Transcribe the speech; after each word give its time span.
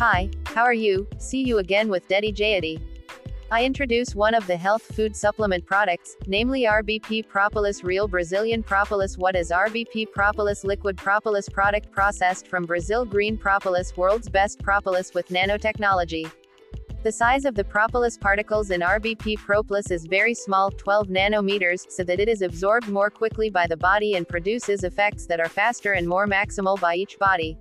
Hi, 0.00 0.30
how 0.44 0.62
are 0.62 0.72
you? 0.72 1.08
See 1.18 1.42
you 1.42 1.58
again 1.58 1.88
with 1.88 2.06
Dedi 2.06 2.32
Jayati. 2.32 2.80
I 3.50 3.64
introduce 3.64 4.14
one 4.14 4.32
of 4.32 4.46
the 4.46 4.56
health 4.56 4.82
food 4.94 5.16
supplement 5.16 5.66
products, 5.66 6.14
namely 6.28 6.66
RBP 6.66 7.26
Propolis 7.26 7.82
Real 7.82 8.06
Brazilian 8.06 8.62
Propolis. 8.62 9.18
What 9.18 9.34
is 9.34 9.50
RBP 9.50 10.12
Propolis 10.12 10.62
Liquid 10.62 10.96
Propolis 10.98 11.48
product 11.48 11.90
processed 11.90 12.46
from 12.46 12.64
Brazil 12.64 13.04
Green 13.04 13.36
Propolis, 13.36 13.96
world's 13.96 14.28
best 14.28 14.60
propolis 14.60 15.14
with 15.14 15.30
nanotechnology. 15.30 16.30
The 17.02 17.10
size 17.10 17.44
of 17.44 17.56
the 17.56 17.64
propolis 17.64 18.16
particles 18.16 18.70
in 18.70 18.82
RBP 18.82 19.38
Propolis 19.38 19.90
is 19.90 20.06
very 20.06 20.34
small, 20.34 20.70
12 20.70 21.08
nanometers, 21.08 21.90
so 21.90 22.04
that 22.04 22.20
it 22.20 22.28
is 22.28 22.42
absorbed 22.42 22.88
more 22.88 23.10
quickly 23.10 23.50
by 23.50 23.66
the 23.66 23.76
body 23.76 24.14
and 24.14 24.28
produces 24.28 24.84
effects 24.84 25.26
that 25.26 25.40
are 25.40 25.48
faster 25.48 25.94
and 25.94 26.06
more 26.06 26.28
maximal 26.28 26.80
by 26.80 26.94
each 26.94 27.18
body. 27.18 27.58